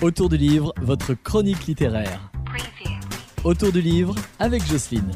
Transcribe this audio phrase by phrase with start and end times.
[0.00, 2.20] Autour du livre, votre chronique littéraire.
[3.42, 5.10] Autour du livre avec Jocelyne.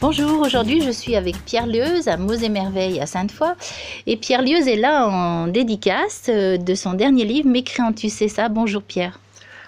[0.00, 3.54] Bonjour, aujourd'hui je suis avec Pierre Lieuse à Mots et Merveilles à Sainte-Foy.
[4.08, 8.48] Et Pierre Lieuse est là en dédicace euh, de son dernier livre, Mécréantus, c'est ça?
[8.48, 9.20] Bonjour Pierre.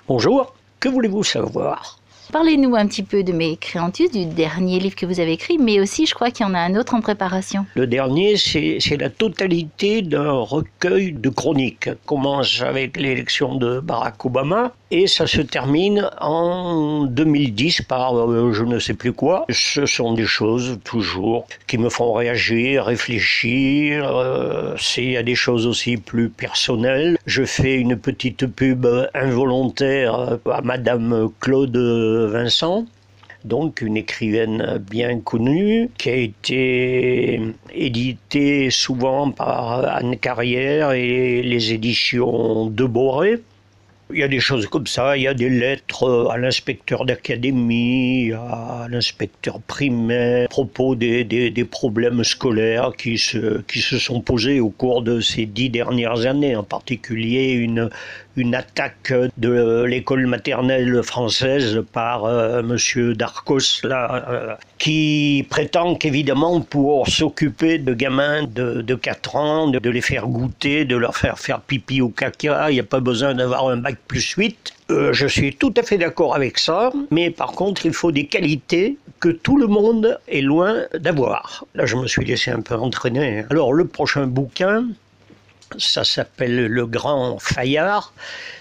[0.09, 1.98] Bonjour, que voulez-vous savoir?
[2.31, 5.81] Parlez-nous un petit peu de mes créantus, du dernier livre que vous avez écrit, mais
[5.81, 7.65] aussi je crois qu'il y en a un autre en préparation.
[7.75, 11.89] Le dernier, c'est la totalité d'un recueil de chroniques.
[12.05, 18.65] commence avec l'élection de Barack Obama et ça se termine en 2010 par euh, je
[18.65, 19.45] ne sais plus quoi.
[19.51, 24.17] Ce sont des choses toujours qui me font réagir, réfléchir.
[24.17, 27.19] Euh, y a des choses aussi plus personnelles.
[27.27, 32.87] Je fais une petite pub involontaire à Madame Claude Vincent,
[33.45, 37.41] donc une écrivaine bien connue, qui a été
[37.73, 43.41] éditée souvent par Anne Carrière et les éditions de Boré.
[44.11, 48.33] Il y a des choses comme ça, il y a des lettres à l'inspecteur d'académie,
[48.33, 54.23] à l'inspecteur primaire, à propos des, des, des, problèmes scolaires qui se, qui se sont
[54.23, 57.91] posés au cours de ces dix dernières années, en particulier une,
[58.39, 66.61] une attaque de l'école maternelle française par euh, Monsieur Darcos, là, euh, qui prétend qu'évidemment
[66.61, 71.39] pour s'occuper de gamins de, de 4 ans, de, les faire goûter, de leur faire
[71.39, 74.73] faire pipi au caca, il n'y a pas besoin d'avoir un bac plus 8.
[74.91, 78.27] Euh, je suis tout à fait d'accord avec ça, mais par contre, il faut des
[78.27, 81.65] qualités que tout le monde est loin d'avoir.
[81.75, 83.45] Là, je me suis laissé un peu entraîner.
[83.51, 84.85] Alors, le prochain bouquin,
[85.77, 88.13] ça s'appelle Le Grand Fayard.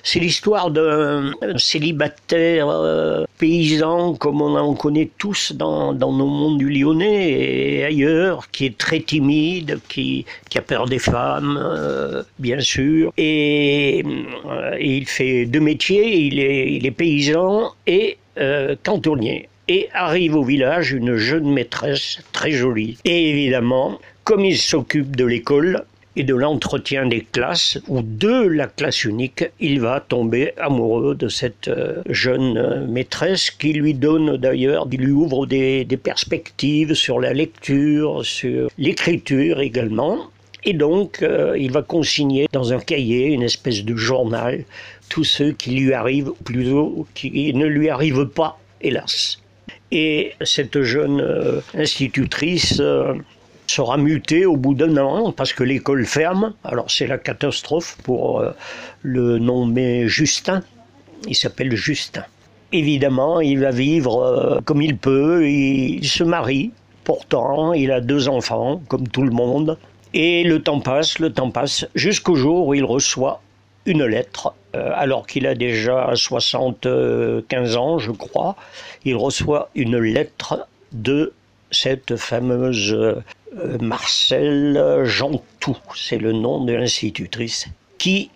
[0.04, 6.70] C'est l'histoire d'un célibataire euh, paysan, comme on en connaît tous dans, nos mondes du
[6.70, 13.14] Lyonnais et ailleurs, qui est très timide, qui, a peur des femmes, euh, bien sûr.
[13.18, 14.04] Et,
[14.50, 18.18] euh, il fait deux métiers, il est, il est paysan et
[18.84, 19.50] cantonnier.
[19.68, 22.98] Et arrive au village une jeune maîtresse très jolie.
[23.04, 25.86] Et évidemment, comme il s'occupe de l'école,
[26.18, 31.28] et de l'entretien des classes ou de la classe unique, il va tomber amoureux de
[31.30, 37.20] cette euh, jeune euh, maîtresse qui lui donne d'ailleurs, qui lui ouvre des, perspectives sur
[37.20, 40.32] la lecture, sur l'écriture également.
[40.64, 44.66] Et donc, euh, il va consigner dans un cahier, une espèce de journal,
[45.10, 49.40] tous ceux qui lui arrivent, ou plutôt qui ne lui arrivent pas, hélas.
[49.92, 51.24] Et cette jeune
[51.74, 52.82] institutrice
[53.68, 56.54] sera muté au bout d'un an parce que l'école ferme.
[56.64, 58.52] Alors c'est la catastrophe pour euh,
[59.02, 60.64] le nommé Justin.
[61.28, 62.24] Il s'appelle Justin.
[62.72, 65.48] Évidemment, il va vivre euh, comme il peut.
[65.48, 66.72] Il se marie.
[67.04, 69.78] Pourtant, il a deux enfants, comme tout le monde.
[70.14, 73.42] Et le temps passe, le temps passe, jusqu'au jour où il reçoit
[73.86, 78.56] une lettre, euh, alors qu'il a déjà 75 ans, je crois.
[79.06, 81.34] Il reçoit une lettre de
[81.72, 87.68] cette fameuse euh, Marcel Jantou, c'est le nom de l'institutrice,
[87.98, 88.30] qui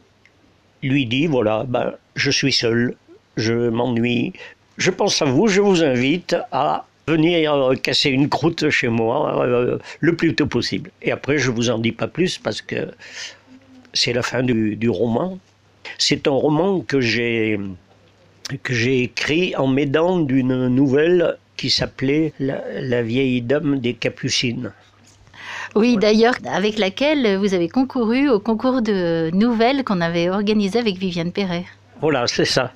[0.83, 2.95] lui dit voilà, ben, je suis seul,
[3.37, 4.33] je m'ennuie,
[4.77, 9.77] je pense à vous, je vous invite à venir casser une croûte chez moi euh,
[9.99, 10.91] le plus tôt possible.
[11.01, 12.87] Et après, je vous en dis pas plus parce que
[13.93, 15.37] c'est la fin du, du roman.
[15.97, 17.59] C'est un roman que j'ai
[18.63, 24.71] que j'ai écrit en m'aidant d'une nouvelle qui s'appelait la, vieille dame des Capucines.
[25.75, 30.97] Oui, d'ailleurs, avec laquelle vous avez concouru au concours de nouvelles qu'on avait organisé avec
[30.97, 31.65] Viviane Perret.
[32.01, 32.73] Voilà, c'est ça.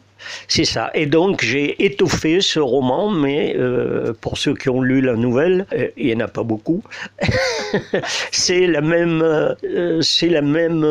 [0.48, 0.92] C'est ça.
[0.94, 5.66] Et donc j'ai étoffé ce roman, mais euh, pour ceux qui ont lu la nouvelle,
[5.74, 6.84] euh, il n'y en a pas beaucoup.
[8.32, 10.86] c'est la même, euh, c'est la même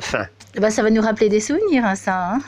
[0.00, 0.26] fin.
[0.60, 2.32] Bah, ça va nous rappeler des souvenirs, hein, ça.
[2.32, 2.40] Hein.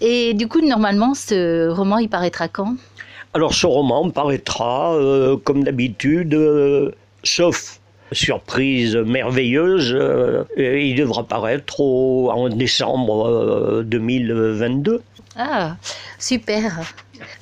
[0.00, 2.76] Et du coup, normalement, ce roman, il paraîtra quand?
[3.34, 4.96] Alors, ce roman paraîtra,
[5.44, 6.36] comme d'habitude,
[7.22, 7.80] sauf
[8.12, 9.92] surprise merveilleuse.
[9.94, 14.94] Euh, il devra paraître en décembre 2022.
[14.94, 14.98] Euh,
[15.36, 15.76] ah,
[16.18, 16.80] super.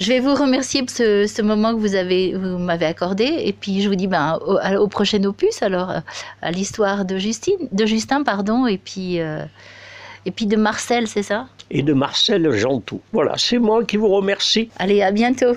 [0.01, 3.81] Je vais vous remercier pour ce, moment que vous avez, vous m'avez accordé, et puis
[3.81, 5.93] je vous dis ben, au, prochain opus alors,
[6.43, 9.45] à l'histoire de Justine, de Justin pardon, et puis euh,
[10.27, 11.47] et puis de Marcel, c'est ça?
[11.71, 13.01] Et de Marcel Jantou.
[13.13, 14.69] Voilà, c'est moi qui vous remercie.
[14.79, 15.55] Allez, à bientôt.